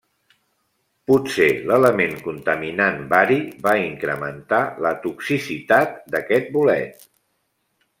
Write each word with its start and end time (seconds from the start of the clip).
Potser 1.11 1.49
l'element 1.71 2.15
contaminant 2.29 2.99
bari 3.13 3.39
va 3.69 3.77
incrementar 3.85 4.65
la 4.89 4.97
toxicitat 5.07 5.97
d'aquest 6.17 6.55
bolet. 6.61 7.11